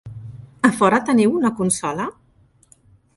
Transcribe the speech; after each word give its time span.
A 0.69 0.71
fora 0.77 1.01
teniu 1.09 1.37
una 1.41 1.53
consola? 1.61 2.09